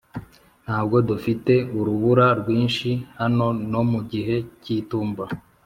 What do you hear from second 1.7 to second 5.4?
urubura rwinshi hano no mu gihe cy'itumba.